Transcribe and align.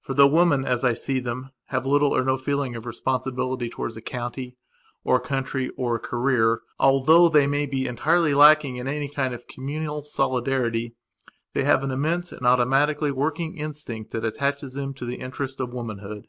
For, 0.00 0.14
though 0.14 0.26
women, 0.26 0.64
as 0.64 0.86
I 0.86 0.94
see 0.94 1.20
them, 1.20 1.50
have 1.66 1.84
little 1.84 2.16
or 2.16 2.24
no 2.24 2.38
feeling 2.38 2.74
of 2.74 2.86
responsibility 2.86 3.68
towards 3.68 3.94
a 3.94 4.00
county 4.00 4.56
or 5.04 5.16
a 5.16 5.20
country 5.20 5.68
or 5.76 5.96
a 5.96 6.00
careeralthough 6.00 7.30
they 7.30 7.46
may 7.46 7.66
be 7.66 7.86
entirely 7.86 8.32
lacking 8.32 8.76
in 8.76 8.88
any 8.88 9.10
kind 9.10 9.34
of 9.34 9.46
communal 9.46 10.00
solidaritythey 10.00 10.92
have 11.56 11.84
an 11.84 11.90
immense 11.90 12.32
and 12.32 12.46
automatically 12.46 13.10
working 13.12 13.58
instinct 13.58 14.12
that 14.12 14.24
attaches 14.24 14.72
them 14.72 14.94
to 14.94 15.04
the 15.04 15.16
interest 15.16 15.60
of 15.60 15.74
womanhood. 15.74 16.28